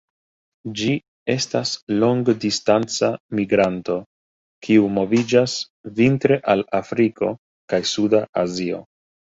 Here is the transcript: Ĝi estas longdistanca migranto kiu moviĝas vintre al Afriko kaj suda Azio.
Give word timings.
Ĝi 0.77 0.93
estas 1.33 1.73
longdistanca 2.03 3.11
migranto 3.41 3.99
kiu 4.69 4.89
moviĝas 4.97 5.57
vintre 6.03 6.41
al 6.57 6.67
Afriko 6.83 7.33
kaj 7.71 7.85
suda 7.95 8.27
Azio. 8.49 8.85